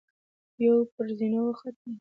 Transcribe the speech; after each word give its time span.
يوه 0.63 0.81
پر 0.93 1.07
زينو 1.17 1.41
وخته. 1.45 1.87